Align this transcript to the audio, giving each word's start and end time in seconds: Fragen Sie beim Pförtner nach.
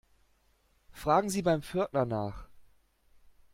Fragen 0.89 1.29
Sie 1.29 1.43
beim 1.43 1.61
Pförtner 1.61 2.05
nach. 2.07 2.47